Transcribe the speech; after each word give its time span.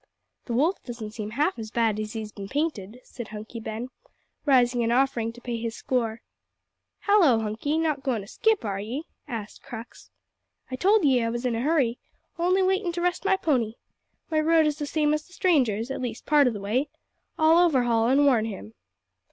"The 0.45 0.53
wolf 0.55 0.81
doesn't 0.81 1.11
seem 1.11 1.29
half 1.29 1.59
as 1.59 1.69
bad 1.69 1.99
as 1.99 2.13
he's 2.13 2.31
bin 2.31 2.47
painted," 2.49 3.01
said 3.03 3.27
Hunky 3.27 3.59
Ben, 3.59 3.89
rising 4.47 4.81
and 4.81 4.91
offering 4.91 5.31
to 5.33 5.41
pay 5.41 5.57
his 5.57 5.75
score. 5.75 6.23
"Hallo, 7.01 7.39
Hunky 7.41 7.77
not 7.77 8.01
goin' 8.01 8.21
to 8.21 8.25
skip, 8.27 8.65
are 8.65 8.79
ye?" 8.79 9.03
asked 9.27 9.61
Crux. 9.61 10.09
"I 10.71 10.75
told 10.75 11.05
ye 11.05 11.23
I 11.23 11.29
was 11.29 11.45
in 11.45 11.53
a 11.53 11.61
hurry. 11.61 11.99
Only 12.39 12.63
waitin' 12.63 12.91
to 12.93 13.01
rest 13.01 13.25
my 13.25 13.37
pony. 13.37 13.75
My 14.31 14.39
road 14.39 14.65
is 14.65 14.79
the 14.79 14.87
same 14.87 15.13
as 15.13 15.27
the 15.27 15.33
stranger's, 15.33 15.91
at 15.91 16.01
least 16.01 16.25
part 16.25 16.47
o' 16.47 16.49
the 16.49 16.59
way. 16.59 16.89
I'll 17.37 17.59
overhaul 17.59 18.07
an' 18.09 18.25
warn 18.25 18.45
him." 18.45 18.73